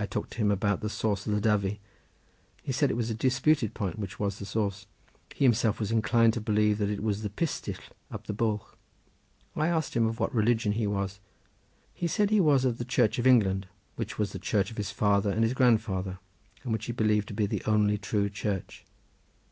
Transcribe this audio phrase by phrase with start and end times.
[0.00, 1.78] I talked to him about the source of the Dyfi.
[2.64, 4.88] He said it was a disputed point which was the source.
[5.32, 7.78] He himself was inclined to believe that it was the Pistyll
[8.10, 8.62] up the bwlch.
[9.54, 11.20] I asked him of what religion he was.
[11.94, 14.90] He said he was of the Church of England, which was the Church of his
[14.90, 16.18] father and his grandfather,
[16.64, 18.84] and which he believed to be the only true Church.